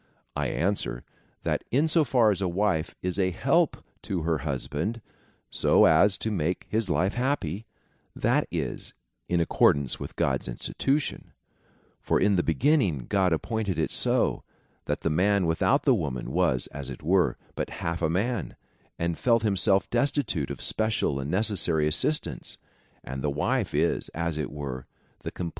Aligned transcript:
I 0.35 0.47
answer, 0.47 1.03
that 1.43 1.63
in 1.69 1.87
so 1.87 2.03
far 2.03 2.31
as 2.31 2.41
a 2.41 2.47
wife 2.47 2.95
is 3.03 3.19
a 3.19 3.29
help 3.29 3.77
to 4.01 4.23
her 4.23 4.39
husband, 4.39 4.99
so 5.51 5.85
as 5.85 6.17
to 6.17 6.31
make 6.31 6.65
his 6.67 6.89
life 6.89 7.13
liapp}^, 7.13 7.65
that 8.15 8.47
is 8.49 8.95
in 9.29 9.39
accordance 9.39 9.99
with 9.99 10.15
God's 10.15 10.47
institution; 10.47 11.33
for 12.01 12.19
in 12.19 12.35
the 12.35 12.41
beginning 12.41 13.05
God 13.09 13.31
appointed 13.31 13.77
it 13.77 13.91
so, 13.91 14.43
that 14.85 15.01
the 15.01 15.11
man 15.11 15.45
without 15.45 15.83
the 15.83 15.93
woman 15.93 16.31
was, 16.31 16.65
as 16.71 16.89
it 16.89 17.03
were, 17.03 17.37
but 17.53 17.69
half 17.69 18.01
a 18.01 18.09
man, 18.09 18.55
and 18.97 19.19
felt 19.19 19.43
himself 19.43 19.87
destitute 19.91 20.49
of 20.49 20.63
special 20.63 21.19
and 21.19 21.29
necessary 21.29 21.87
as 21.87 21.95
sistance, 21.95 22.57
and 23.03 23.21
the 23.21 23.29
wife 23.29 23.75
is, 23.75 24.09
as 24.15 24.39
it 24.39 24.49
were, 24.51 24.79
the 24.79 24.79
completing 24.79 24.79
of 24.79 24.79
the 24.79 24.79
1 24.79 24.79
Our 24.79 24.79
Author, 24.79 24.85
when 25.29 25.31
commenting 25.31 25.39
on 25.39 25.45
Matt. 25.45 25.49